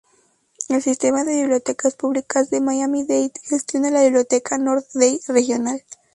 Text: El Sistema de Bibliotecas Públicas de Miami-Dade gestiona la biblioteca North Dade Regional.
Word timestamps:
El 0.67 0.81
Sistema 0.81 1.23
de 1.23 1.35
Bibliotecas 1.35 1.93
Públicas 1.95 2.49
de 2.49 2.59
Miami-Dade 2.59 3.33
gestiona 3.43 3.91
la 3.91 4.01
biblioteca 4.01 4.57
North 4.57 4.87
Dade 4.95 5.19
Regional. 5.27 5.83